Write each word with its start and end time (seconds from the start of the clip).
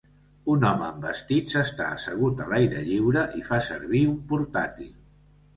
Un 0.53 0.63
home 0.69 0.85
amb 0.85 1.03
vestit 1.07 1.53
s'està 1.55 1.91
assegut 1.97 2.41
a 2.45 2.49
l'aire 2.53 2.81
lliure 2.89 3.27
i 3.43 3.47
fa 3.51 3.63
servir 3.69 4.03
un 4.15 4.17
portàtil. 4.33 4.91